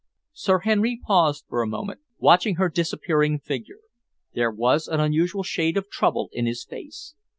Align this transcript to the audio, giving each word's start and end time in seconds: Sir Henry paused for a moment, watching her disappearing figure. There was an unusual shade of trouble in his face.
Sir 0.33 0.61
Henry 0.61 0.99
paused 1.05 1.45
for 1.47 1.61
a 1.61 1.67
moment, 1.67 1.99
watching 2.17 2.55
her 2.55 2.69
disappearing 2.69 3.37
figure. 3.37 3.81
There 4.33 4.49
was 4.49 4.87
an 4.87 4.99
unusual 4.99 5.43
shade 5.43 5.77
of 5.77 5.91
trouble 5.91 6.29
in 6.33 6.47
his 6.47 6.65
face. 6.65 7.13